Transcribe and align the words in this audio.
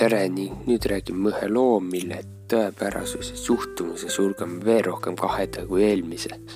tere 0.00 0.22
ning 0.32 0.62
nüüd 0.64 0.86
räägime 0.88 1.28
ühe 1.28 1.48
loo, 1.52 1.74
mille 1.84 2.22
tõepärasuses 2.48 3.42
juhtumuses 3.44 4.14
julgeme 4.16 4.62
veel 4.64 4.86
rohkem 4.86 5.16
kahelda 5.18 5.66
kui 5.68 5.82
eelmises. 5.84 6.54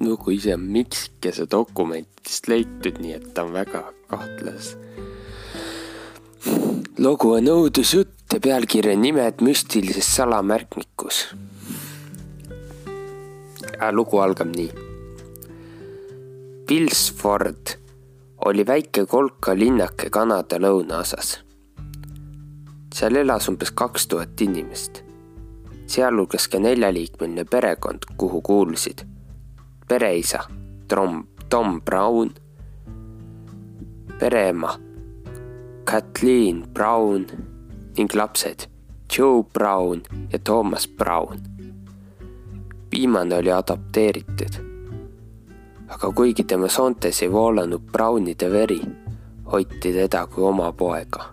lugu 0.00 0.30
ise 0.32 0.54
on 0.54 0.62
miksikese 0.72 1.44
dokumentidest 1.50 2.48
leitud, 2.48 3.00
nii 3.02 3.12
et 3.18 3.26
ta 3.34 3.44
on 3.44 3.52
väga 3.52 3.82
kahtlas. 4.08 4.70
lugu 6.98 7.34
on 7.36 7.50
õudusjutt 7.52 8.32
ja 8.32 8.40
pealkiri 8.40 8.94
on 8.96 9.04
Nimed 9.04 9.44
müstilises 9.44 10.08
salamärkmikus. 10.16 11.26
lugu 13.92 14.22
algab 14.24 14.56
nii. 14.56 14.72
Pillsford 16.66 17.76
oli 18.48 18.66
väike 18.66 19.06
kolka 19.06 19.52
linnake 19.58 20.10
Kanada 20.10 20.56
lõunaosas. 20.56 21.38
seal 22.94 23.16
elas 23.20 23.48
umbes 23.48 23.70
kaks 23.70 24.06
tuhat 24.08 24.40
inimest, 24.40 25.02
sealhulgas 25.86 26.48
ka 26.48 26.58
neljaliikmeline 26.58 27.44
perekond, 27.44 28.06
kuhu 28.16 28.40
kuulusid 28.42 29.04
pereisa 29.88 30.40
Tom, 30.88 31.26
Tom 31.50 31.82
Brown, 31.82 32.30
pereema 34.18 34.72
Kathleen 35.84 36.64
Brown 36.72 37.26
ning 37.98 38.14
lapsed 38.14 38.64
Joe 39.18 39.42
Brown 39.42 40.02
ja 40.32 40.38
Thomas 40.38 40.88
Brown. 40.88 41.38
viimane 42.92 43.36
oli 43.36 43.52
adopteeritud 43.52 44.67
aga 45.88 46.12
kuigi 46.12 46.44
tema 46.44 46.68
soontes 46.68 47.22
ei 47.22 47.32
voolanud 47.32 47.82
Brownide 47.92 48.50
veri, 48.52 48.80
hoiti 49.52 49.92
teda 49.92 50.26
kui 50.26 50.44
oma 50.44 50.72
poega. 50.72 51.24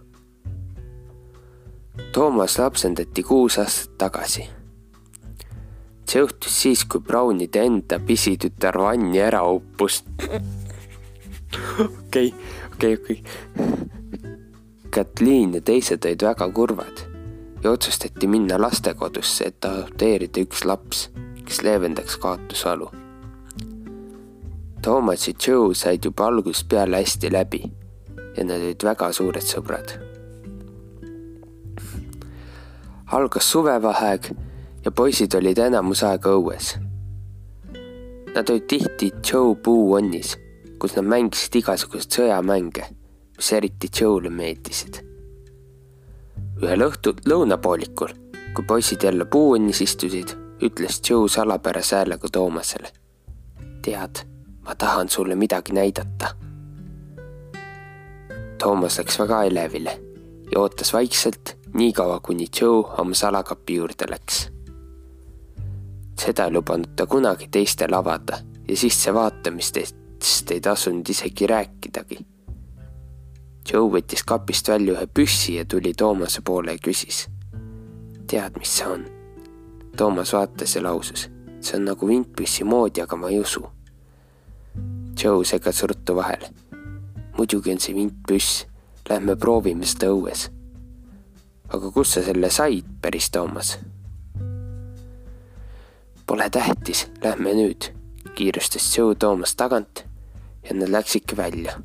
Toomas 2.12 2.58
lapsendati 2.60 3.24
kuus 3.24 3.60
aastat 3.60 3.98
tagasi. 3.98 4.50
see 6.10 6.20
juhtus 6.20 6.62
siis, 6.62 6.86
kui 6.86 7.02
Brownide 7.02 7.64
enda 7.66 8.00
pisitütar 8.00 8.78
vanni 8.78 9.20
ära 9.20 9.44
uppus. 9.44 10.04
okei, 11.86 12.34
okei, 12.74 12.94
okei. 12.94 13.24
Kathleen 14.90 15.54
ja 15.54 15.62
teised 15.62 16.06
olid 16.06 16.24
väga 16.24 16.50
kurvad 16.50 17.02
ja 17.64 17.72
otsustati 17.72 18.28
minna 18.28 18.62
lastekodusse, 18.62 19.48
et 19.50 19.66
adopteerida 19.66 20.46
üks 20.46 20.64
laps, 20.66 21.10
kes 21.46 21.64
leevendaks 21.66 22.18
kaotusvalu 22.22 23.05
Toomas 24.86 25.28
ja 25.28 25.34
Joe 25.48 25.74
said 25.74 26.06
juba 26.06 26.28
algusest 26.28 26.68
peale 26.70 26.98
hästi 26.98 27.32
läbi 27.34 27.64
ja 28.38 28.44
nad 28.46 28.62
olid 28.62 28.84
väga 28.84 29.08
suured 29.12 29.42
sõbrad. 29.42 29.94
algas 33.12 33.48
suvevaheaeg 33.52 34.28
ja 34.86 34.92
poisid 34.92 35.34
olid 35.40 35.58
enamus 35.58 36.04
aega 36.04 36.36
õues. 36.38 36.76
Nad 38.36 38.50
olid 38.50 38.68
tihti 38.70 39.10
Joe 39.32 39.56
puuonnis, 39.56 40.36
kus 40.80 40.94
nad 41.00 41.10
mängisid 41.16 41.58
igasuguseid 41.64 42.20
sõjamänge, 42.20 42.86
mis 43.38 43.52
eriti 43.58 43.90
Joe'le 43.90 44.30
meeldisid. 44.30 45.02
ühel 46.62 46.86
õhtul 46.92 47.26
lõunapoolikul, 47.26 48.14
kui 48.54 48.66
poisid 48.68 49.04
jälle 49.04 49.26
puuonnis 49.26 49.82
istusid, 49.82 50.38
ütles 50.62 51.02
Joe 51.10 51.30
salapärase 51.30 51.96
häälega 51.96 52.30
Toomasele. 52.30 52.94
tead 53.82 54.35
ma 54.66 54.76
tahan 54.76 55.10
sulle 55.10 55.36
midagi 55.36 55.74
näidata. 55.74 56.36
Toomas 58.58 58.98
läks 58.98 59.20
väga 59.20 59.44
elevile 59.44 60.02
ja 60.52 60.60
ootas 60.60 60.94
vaikselt 60.94 61.58
niikaua, 61.74 62.20
kuni 62.20 62.48
Joe 62.62 62.84
oma 62.98 63.14
salakapi 63.14 63.76
juurde 63.76 64.06
läks. 64.10 64.50
seda 66.22 66.46
ei 66.46 66.52
lubanud 66.52 66.96
ta 66.96 67.06
kunagi 67.06 67.48
teistele 67.52 67.96
avada 67.96 68.38
ja 68.68 68.78
sissevaatamistest 68.78 70.52
ei 70.52 70.62
tasunud 70.62 71.10
isegi 71.10 71.48
rääkidagi. 71.48 72.18
Joe 73.74 73.92
võttis 73.92 74.24
kapist 74.26 74.68
välja 74.70 74.94
ühe 74.94 75.08
püssi 75.08 75.56
ja 75.56 75.66
tuli 75.66 75.94
Toomase 75.94 76.42
poole 76.42 76.72
ja 76.72 76.78
küsis. 76.78 77.28
tead, 78.28 78.58
mis 78.60 78.78
see 78.78 78.88
on? 78.88 79.06
Toomas 79.98 80.34
vaatas 80.34 80.76
ja 80.76 80.84
lausus, 80.84 81.30
see 81.62 81.78
on 81.78 81.86
nagu 81.86 82.08
vintpüssi 82.08 82.64
moodi, 82.64 83.02
aga 83.02 83.16
ma 83.16 83.30
ei 83.30 83.40
usu 83.40 83.75
Joe 85.24 85.46
segas 85.46 85.84
ruttu 85.84 86.16
vahele. 86.16 86.50
muidugi 87.38 87.72
on 87.72 87.80
see 87.80 87.96
vintpüss, 87.96 88.66
lähme 89.10 89.36
proovime 89.36 89.88
seda 89.88 90.10
õues. 90.12 90.50
aga 91.72 91.92
kust 91.92 92.18
sa 92.18 92.24
selle 92.24 92.50
said, 92.50 92.88
päris 93.02 93.30
Toomas? 93.32 93.78
Pole 96.28 96.50
tähtis, 96.50 97.08
lähme 97.24 97.54
nüüd, 97.54 97.92
kiirustas 98.36 98.98
Joe 98.98 99.16
Toomas 99.16 99.56
tagant 99.56 100.04
ja 100.64 100.76
nad 100.76 100.92
läksidki 100.92 101.38
välja. 101.38 101.80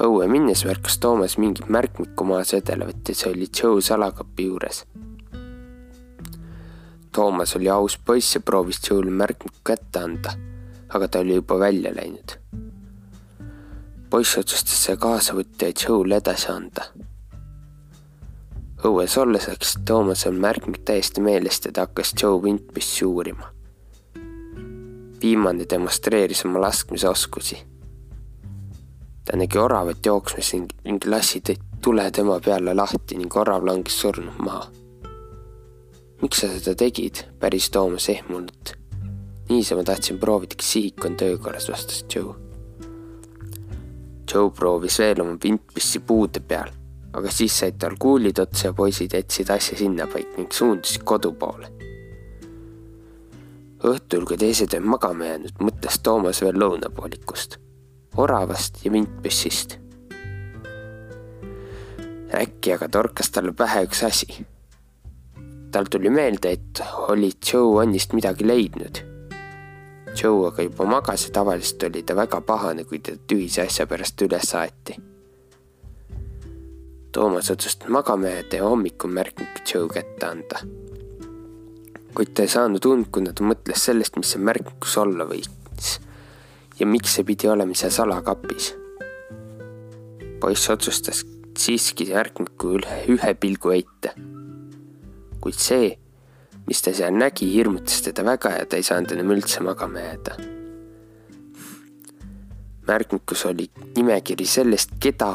õue 0.00 0.28
minnes 0.28 0.64
märkas 0.68 0.98
Toomas 0.98 1.38
mingit 1.38 1.68
märkmikku 1.68 2.24
maas 2.24 2.52
vedelevat 2.52 3.08
ja 3.08 3.14
see 3.14 3.32
oli 3.32 3.48
Joe 3.48 3.80
salakapi 3.80 4.46
juures. 4.46 4.84
Toomas 7.12 7.56
oli 7.56 7.68
aus 7.68 7.96
poiss 7.96 8.34
ja 8.34 8.40
proovis 8.40 8.80
Joe'le 8.90 9.10
märkmikku 9.10 9.60
kätte 9.64 10.00
anda 10.00 10.32
aga 10.94 11.08
ta 11.08 11.18
oli 11.18 11.34
juba 11.34 11.58
välja 11.58 11.94
läinud. 11.96 12.32
poiss 14.10 14.38
otsustas 14.38 14.84
see 14.84 14.96
kaasa 14.96 15.32
võtta 15.32 15.70
ja 15.70 15.72
Joe'le 15.72 16.18
edasi 16.20 16.50
anda. 16.52 16.84
õues 18.84 19.16
olles 19.18 19.48
läks 19.48 19.78
Toomasel 19.88 20.36
märkmik 20.36 20.82
täiesti 20.84 21.24
meelest 21.24 21.64
ja 21.64 21.72
ta 21.72 21.86
hakkas 21.86 22.14
Joe 22.22 22.42
vintpüssi 22.42 23.04
uurima. 23.04 23.48
viimane 25.22 25.66
demonstreeris 25.70 26.44
oma 26.44 26.60
laskmisoskusi. 26.60 27.58
ta 29.24 29.36
nägi 29.36 29.58
oravat 29.58 30.06
jooksmas 30.06 30.52
ning 30.52 31.06
lasi 31.06 31.42
tule 31.82 32.10
tema 32.10 32.40
peale 32.40 32.74
lahti 32.74 33.16
ning 33.16 33.36
orav 33.36 33.64
langes 33.64 34.00
surnult 34.00 34.38
maha. 34.38 34.68
miks 36.22 36.40
sa 36.40 36.48
seda 36.48 36.74
tegid, 36.74 37.24
päris 37.40 37.70
Toomas 37.70 38.08
ehmunult 38.08 38.81
niisama 39.48 39.84
tahtsin 39.84 40.18
proovida, 40.18 40.56
kas 40.56 40.72
sihik 40.72 41.04
on 41.04 41.16
töökorras, 41.16 41.68
vastas 41.70 42.04
Joe. 42.14 42.34
Joe 44.34 44.50
proovis 44.50 44.98
veel 44.98 45.20
oma 45.20 45.36
vintpüssi 45.44 46.00
puude 46.06 46.40
peal, 46.40 46.70
aga 47.12 47.30
siis 47.30 47.58
said 47.58 47.76
tal 47.78 47.98
kuulid 48.00 48.38
otsa 48.40 48.70
ja 48.70 48.76
poisid 48.76 49.12
jätsid 49.16 49.50
asja 49.52 49.78
sinnapaika 49.78 50.38
ning 50.38 50.52
suundusid 50.52 51.04
kodu 51.04 51.32
poole. 51.32 51.68
õhtul, 53.82 54.22
kui 54.22 54.38
teised 54.38 54.70
olid 54.78 54.86
magama 54.86 55.26
jäänud, 55.26 55.56
mõtles 55.58 55.98
Toomas 56.06 56.38
veel 56.42 56.54
lõunapoolikust, 56.62 57.58
oravast 58.16 58.84
ja 58.84 58.92
vintpüssist. 58.94 59.78
äkki 62.32 62.72
aga 62.72 62.88
torkas 62.88 63.28
talle 63.30 63.52
pähe 63.52 63.84
üks 63.84 64.04
asi. 64.06 64.46
tal 65.72 65.84
tuli 65.90 66.10
meelde, 66.10 66.50
et 66.52 66.80
oli 67.08 67.32
Joe 67.52 67.82
Annist 67.82 68.12
midagi 68.12 68.46
leidnud 68.46 69.11
Joe 70.16 70.48
aga 70.48 70.62
juba 70.62 70.84
magas 70.84 71.26
ja 71.26 71.32
tavaliselt 71.32 71.82
oli 71.88 72.02
ta 72.02 72.16
väga 72.16 72.40
pahane, 72.40 72.84
kui 72.84 72.98
ta 72.98 73.16
tühise 73.16 73.64
asja 73.66 73.86
pärast 73.86 74.20
üles 74.22 74.54
aeti. 74.54 74.98
Toomas 77.12 77.50
otsustas 77.50 77.88
ja 78.56 78.64
hommikul 78.64 79.10
märkmik 79.10 79.62
Joe 79.74 79.88
kätte 79.88 80.26
anda. 80.26 80.60
kuid 82.14 82.34
ta 82.34 82.44
ei 82.44 82.48
saanud 82.48 82.84
und, 82.84 83.06
kuna 83.08 83.32
ta 83.32 83.44
mõtles 83.44 83.84
sellest, 83.88 84.16
mis 84.20 84.34
see 84.34 84.40
märkmikus 84.44 84.98
olla 85.00 85.24
võiks 85.24 85.94
ja 86.78 86.86
miks 86.86 87.14
see 87.16 87.24
pidi 87.24 87.48
olema 87.48 87.74
seal 87.74 87.90
salakapis. 87.90 88.74
poiss 90.40 90.70
otsustas 90.70 91.24
siiski 91.58 92.08
märkmiku 92.12 92.76
üle 92.76 93.00
ühe 93.12 93.34
pilgu 93.34 93.72
heita. 93.72 94.12
kuid 95.40 95.58
see 95.58 95.98
mis 96.66 96.82
ta 96.82 96.92
seal 96.94 97.14
nägi, 97.18 97.48
hirmutas 97.52 98.02
teda 98.06 98.24
väga 98.26 98.56
ja 98.58 98.66
ta 98.66 98.78
ei 98.78 98.86
saanud 98.86 99.14
enam 99.16 99.32
üldse 99.34 99.62
magama 99.64 100.00
jääda. 100.00 100.36
märkmikus 102.86 103.44
oli 103.46 103.68
nimekiri 103.96 104.46
sellest, 104.46 104.96
keda 105.00 105.34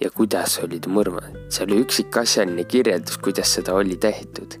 ja 0.00 0.10
kuidas 0.10 0.58
oli 0.64 0.80
ta 0.80 0.90
mõrvanud. 0.90 1.46
see 1.48 1.64
oli 1.66 1.80
üksikasjaline 1.84 2.64
kirjeldus, 2.64 3.18
kuidas 3.18 3.54
seda 3.54 3.74
oli 3.74 3.96
tehtud. 3.96 4.58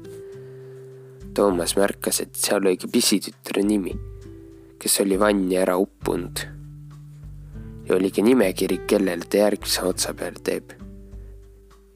Toomas 1.34 1.76
märkas, 1.76 2.20
et 2.20 2.34
seal 2.36 2.60
oli 2.60 2.76
ka 2.76 2.88
pisitütre 2.92 3.62
nimi, 3.64 3.94
kes 4.78 5.00
oli 5.00 5.18
vanni 5.18 5.56
ära 5.56 5.76
uppunud. 5.76 6.46
ja 7.88 7.96
oli 7.96 8.10
ka 8.10 8.22
nimekiri, 8.22 8.84
kellele 8.86 9.24
ta 9.24 9.46
järgmise 9.46 9.82
otsa 9.82 10.14
peale 10.14 10.38
teeb 10.44 10.82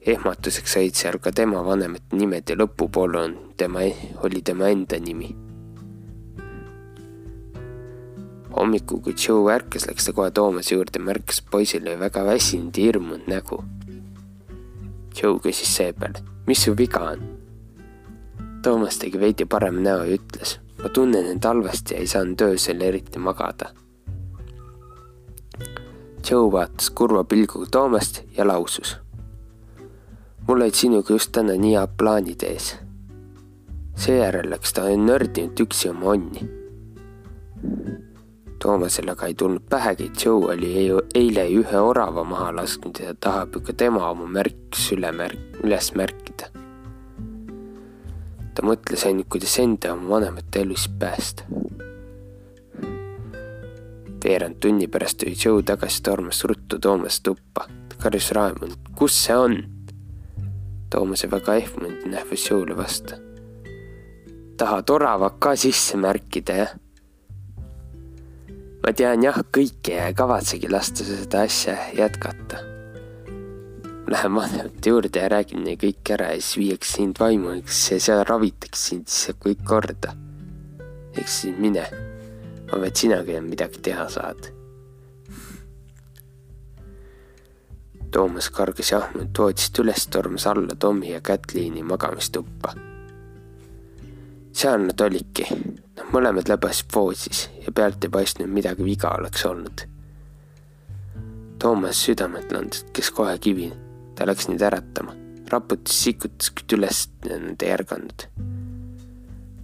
ehmatuseks 0.07 0.77
olid 0.79 0.95
seal 0.95 1.19
ka 1.19 1.31
tema 1.35 1.65
vanemate 1.65 2.15
nimed 2.15 2.49
ja 2.49 2.55
lõpupool 2.55 3.19
on 3.19 3.35
tema, 3.57 3.83
oli 4.23 4.41
tema 4.41 4.71
enda 4.71 4.99
nimi. 4.99 5.33
hommikul, 8.57 9.01
kui 9.05 9.13
Joe 9.13 9.53
ärkas, 9.53 9.85
läks 9.87 10.07
ta 10.07 10.13
kohe 10.17 10.31
Toomase 10.33 10.75
juurde, 10.75 10.99
märkas, 11.03 11.41
poisil 11.51 11.85
oli 11.85 11.99
väga 11.99 12.23
väsinud 12.25 12.77
ja 12.77 12.89
hirmunud 12.89 13.27
nägu. 13.29 13.61
Joe 15.17 15.39
küsis 15.43 15.69
seepeale, 15.77 16.23
mis 16.47 16.63
su 16.65 16.73
viga 16.77 17.03
on? 17.13 17.25
Toomas 18.63 18.97
tegi 19.01 19.19
veidi 19.21 19.45
parema 19.45 19.81
näo 19.81 20.05
ja 20.05 20.17
ütles, 20.17 20.57
ma 20.81 20.89
tunnen 20.93 21.29
end 21.31 21.45
halvasti 21.45 21.95
ja 21.95 22.01
ei 22.01 22.09
saanud 22.09 22.41
öösel 22.49 22.81
eriti 22.81 23.21
magada. 23.21 23.71
Joe 26.27 26.51
vaatas 26.51 26.89
kurva 26.89 27.23
pilguga 27.23 27.69
Toomast 27.71 28.23
ja 28.37 28.47
lausus. 28.47 28.97
Mul 30.47 30.61
olid 30.61 30.73
sinuga 30.73 31.13
just 31.13 31.31
täna 31.31 31.57
nii 31.59 31.75
head 31.75 31.97
plaanid 31.97 32.43
ees. 32.43 32.75
seejärel 33.95 34.49
läks 34.49 34.73
ta 34.73 34.87
nördinud 34.87 35.59
üksi 35.67 35.89
oma 35.89 36.13
onni 36.15 36.47
Toomasele 38.59 39.11
aga 39.13 39.27
ei 39.29 39.35
tulnud 39.37 39.67
pähegi, 39.69 40.07
et 40.09 40.23
Joe 40.25 40.53
oli 40.53 40.71
eile 41.15 41.43
ühe 41.59 41.81
orava 41.81 42.23
maha 42.25 42.49
lasknud 42.57 42.97
ja 43.03 43.13
tahab 43.13 43.53
ju 43.53 43.61
ka 43.67 43.73
tema 43.77 44.09
oma 44.09 44.25
märkis 44.25 44.87
üle 44.95 45.11
märk-, 45.13 45.59
üles 45.63 45.91
märkida. 45.93 46.49
ta 48.57 48.65
mõtles 48.65 49.05
ainult, 49.05 49.29
kuidas 49.29 49.53
enda 49.61 49.93
oma 49.93 50.15
vanemate 50.15 50.65
elusid 50.65 50.97
päästa. 50.99 51.43
veerand 54.23 54.57
tunni 54.59 54.87
pärast 54.87 55.21
tuli 55.21 55.35
Joe 55.45 55.63
tagasi, 55.63 56.01
tormas 56.03 56.43
ruttu 56.43 56.79
Toomase 56.79 57.21
tuppa. 57.23 57.67
ta 57.89 58.03
karjus 58.03 58.31
raemunult, 58.31 58.89
kus 58.97 59.25
see 59.25 59.37
on? 59.37 59.76
Toomase 60.89 61.27
väga 61.31 61.55
ehmunud 61.59 62.05
nähvas 62.07 62.45
Joe'le 62.49 62.77
vastu. 62.77 63.15
tahad 64.57 64.89
orava 64.89 65.29
ka 65.29 65.55
sisse 65.55 65.97
märkida, 65.97 66.53
jah? 66.55 66.71
ma 68.83 68.93
tean 68.95 69.23
jah 69.23 69.41
kõike 69.51 69.97
ja 69.97 70.07
ei 70.07 70.15
kavatsegi 70.15 70.69
lasta 70.71 71.03
seda 71.03 71.43
asja 71.43 71.75
jätkata. 71.97 72.63
Lähen 74.07 74.35
vanemate 74.35 74.89
juurde 74.89 75.19
ja 75.19 75.27
räägin 75.29 75.65
neile 75.65 75.81
kõik 75.81 76.13
ära 76.15 76.31
ja 76.31 76.39
siis 76.39 76.55
viiakse 76.61 77.01
sind 77.01 77.19
vaimuks 77.19 77.81
ja 77.91 77.99
seal 77.99 78.23
ravitakse 78.29 78.93
sind, 78.93 79.11
siis 79.11 79.35
kõik 79.43 79.65
korda. 79.67 80.15
eks 81.17 81.41
siis 81.41 81.57
mine. 81.57 81.83
et 82.85 82.95
sinagi 82.95 83.35
enam 83.35 83.49
midagi 83.49 83.81
teha 83.83 84.07
saad. 84.09 84.56
Toomas 88.11 88.49
kargas 88.49 88.91
jahmunud 88.91 89.35
voodist 89.37 89.79
üles, 89.79 90.07
tormas 90.07 90.47
alla 90.47 90.75
Tommi 90.79 91.11
ja 91.11 91.21
Kätliini 91.21 91.83
magamistuppa. 91.83 92.73
seal 94.57 94.87
nad 94.87 95.01
olidki 95.01 95.45
mõlemad 96.13 96.49
läbasid 96.49 96.89
voodis 96.95 97.43
ja 97.65 97.71
pealt 97.71 98.03
ei 98.03 98.09
paistnud 98.09 98.49
midagi 98.49 98.85
viga 98.85 99.11
oleks 99.19 99.45
olnud. 99.45 99.85
Toomas 101.59 102.01
südametlanud, 102.05 102.79
kes 102.93 103.11
kohe 103.11 103.37
kivi, 103.41 103.71
ta 104.15 104.25
läks 104.25 104.47
neid 104.47 104.61
äratama, 104.61 105.15
raputas, 105.51 106.03
sikutas, 106.03 106.51
kuid 106.53 106.77
üles 106.77 107.07
nad 107.25 107.63
ei 107.65 107.73
ärganud. 107.73 108.27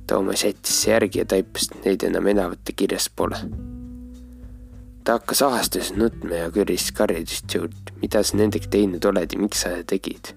Toomas 0.07 0.43
jättis 0.43 0.87
järgi 0.87 1.23
ja 1.23 1.25
taipas 1.25 1.69
neid 1.85 2.03
enam 2.03 2.27
enavate 2.27 2.75
kirjas 2.75 3.09
pole. 3.15 3.39
Ta 5.03 5.17
hakkas 5.19 5.41
ahastuses 5.45 5.95
nutma 5.97 6.45
ja 6.45 6.51
kõris 6.53 6.91
karjudest 6.95 7.51
Joe'd, 7.51 7.91
mida 8.01 8.23
sa 8.23 8.39
nendega 8.39 8.69
teinud 8.71 9.05
oled 9.05 9.35
ja 9.35 9.41
miks 9.41 9.65
sa 9.65 9.73
seda 9.75 9.89
tegid. 9.95 10.33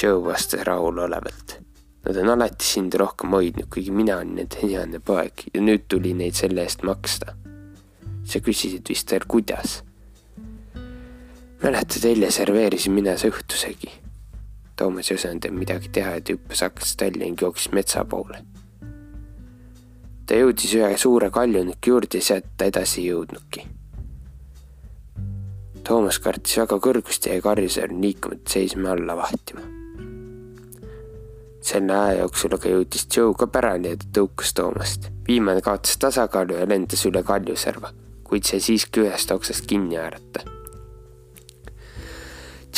Joe 0.00 0.24
vastas 0.24 0.64
rahulolevalt 0.66 1.60
Nad 2.04 2.16
on 2.16 2.28
alati 2.28 2.66
sind 2.68 2.94
rohkem 3.00 3.32
hoidnud, 3.32 3.70
kuigi 3.72 3.92
mina 3.94 4.18
olin 4.20 4.34
nende 4.36 4.60
heane 4.60 4.98
poeg 5.00 5.46
ja 5.54 5.60
nüüd 5.64 5.86
tuli 5.88 6.12
neid 6.12 6.36
selle 6.36 6.60
eest 6.66 6.84
maksta. 6.84 7.32
sa 8.24 8.40
küsisid 8.40 8.88
vist 8.88 9.10
veel, 9.12 9.24
kuidas? 9.28 9.82
mäletad, 11.62 12.04
eile 12.04 12.30
serveerisin 12.32 12.92
mina 12.92 13.16
see 13.20 13.32
õhtusegi. 13.32 13.92
Toomas 14.76 15.10
ei 15.10 15.16
osanud 15.16 15.48
midagi 15.56 15.88
teha 15.96 16.18
ja 16.18 16.24
hüppas 16.28 16.62
aknast 16.66 17.00
välja 17.00 17.24
ning 17.24 17.40
jooksis 17.40 17.72
metsa 17.72 18.04
poole. 18.04 18.42
Ta 20.26 20.40
jõudis 20.40 20.74
ühe 20.78 20.96
suure 20.98 21.30
kaljuniku 21.30 21.94
juurde 21.94 22.20
ja 22.20 22.28
sealt 22.30 22.50
ta 22.56 22.70
edasi 22.70 23.02
ei 23.02 23.12
jõudnudki. 23.12 23.66
Toomas 25.84 26.18
kartis 26.18 26.56
väga 26.62 26.80
kõrgust 26.80 27.28
ja 27.28 27.36
jäi 27.36 27.44
karjusel 27.44 27.96
liikumata 28.00 28.56
seisma 28.56 28.94
alla 28.96 29.16
vahtima 29.20 29.74
selle 31.64 31.96
aja 31.96 32.18
jooksul 32.20 32.54
aga 32.58 32.72
jõudis 32.74 33.06
Joe 33.08 33.34
ka 33.38 33.46
pärani 33.48 33.94
ja 33.94 34.00
ta 34.00 34.08
tõukas 34.18 34.52
Toomast. 34.56 35.08
viimane 35.28 35.62
kaotas 35.64 35.96
tasakaalu 35.96 36.58
ja 36.58 36.66
lendas 36.68 37.06
üle 37.08 37.22
kaljuserva, 37.24 37.92
kuid 38.24 38.44
sai 38.44 38.60
siiski 38.60 39.00
ühest 39.00 39.32
oksast 39.32 39.64
kinni 39.66 39.96
haarata. 39.96 40.44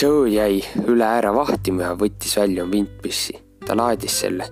Joe 0.00 0.28
jäi 0.30 0.62
üle 0.86 1.04
ääre 1.04 1.32
vahtima 1.34 1.82
ja 1.82 1.96
võttis 1.98 2.36
välja 2.38 2.68
vintpüssi. 2.70 3.42
ta 3.66 3.74
laadis 3.74 4.20
selle 4.20 4.46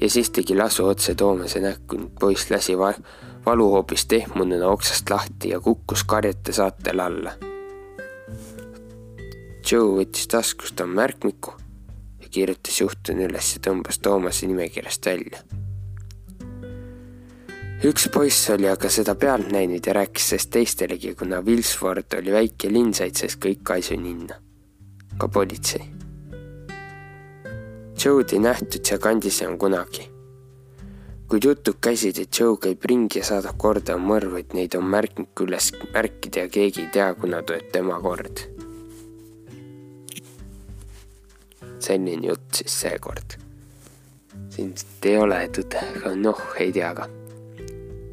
ja 0.00 0.10
siis 0.10 0.30
tegi 0.30 0.56
lasu 0.56 0.86
otse 0.86 1.14
Toomase 1.14 1.60
näkku 1.60 1.96
ning 1.96 2.12
poiss 2.20 2.50
lasi 2.50 2.78
va 2.78 2.92
valuhoobist 3.46 4.12
ehmununa 4.12 4.68
oksast 4.68 5.10
lahti 5.10 5.48
ja 5.54 5.60
kukkus 5.60 6.04
karjate 6.04 6.52
saatel 6.52 7.00
alla. 7.00 7.32
Joe 9.70 9.96
võttis 10.00 10.28
taskust 10.28 10.80
oma 10.80 11.02
märkmiku 11.02 11.60
kirjutas 12.30 12.80
juhtunu 12.80 13.26
üles 13.26 13.54
ja 13.56 13.62
tõmbas 13.66 13.98
Toomase 14.02 14.46
nimekirjast 14.46 15.06
välja. 15.06 15.42
üks 17.84 18.08
poiss 18.12 18.50
oli 18.52 18.68
aga 18.68 18.90
seda 18.92 19.14
pealt 19.14 19.48
näinud 19.52 19.86
ja 19.86 19.94
rääkis 19.96 20.28
sellest 20.28 20.50
teistelegi, 20.52 21.14
kuna 21.14 21.40
Wilsford 21.40 22.18
oli 22.18 22.32
väike 22.32 22.68
linn, 22.72 22.94
said 22.94 23.16
sellest 23.16 23.40
kõik 23.40 23.72
aisuninna, 23.76 24.36
ka 25.18 25.28
politsei. 25.28 25.99
Joe'd 28.04 28.32
ei 28.32 28.38
nähtud 28.40 28.80
sealkandis 28.84 29.42
enam 29.42 29.58
kunagi. 29.58 30.08
kuid 31.28 31.44
jutud 31.44 31.76
käisid, 31.80 32.18
et 32.18 32.38
Joe 32.40 32.56
käib 32.56 32.84
ringi 32.84 33.20
ja 33.20 33.24
saadab 33.24 33.58
korda 33.58 33.94
mõrvu, 33.94 34.40
et 34.40 34.54
neid 34.56 34.74
on 34.74 34.88
märknud 34.90 35.44
üles 35.46 35.70
märkida 35.94 36.46
ja 36.46 36.48
keegi 36.48 36.86
ei 36.86 36.90
tea, 36.96 37.12
kuna 37.14 37.42
tuleb 37.46 37.70
tema 37.70 38.00
kord 38.02 38.48
selline 41.80 42.26
jutt 42.26 42.54
siis 42.54 42.80
seekord. 42.80 43.36
siin 44.50 44.74
ei 45.02 45.16
ole 45.18 45.40
tõde, 45.54 45.82
aga 45.96 46.14
noh, 46.16 46.40
ei 46.60 46.72
tea 46.72 46.92
ka. 46.94 47.08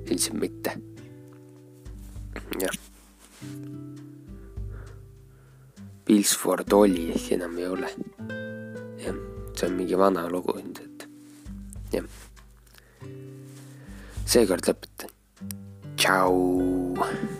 ilmselt 0.07 0.39
mitte. 0.41 0.75
jah. 2.61 2.77
Pilsford 6.07 6.71
oli, 6.71 7.09
enam 7.35 7.57
ei 7.57 7.67
ole. 7.67 8.46
See 9.57 9.65
on 9.67 9.77
mingi 9.77 9.97
vana 9.97 10.27
lugu 10.29 10.53
ilmselt. 10.61 11.07
jah. 11.93 12.05
seekord 14.25 14.69
lõpetan. 14.69 15.11
tšau. 15.97 17.36